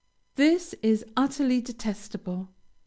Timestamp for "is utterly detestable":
0.81-2.49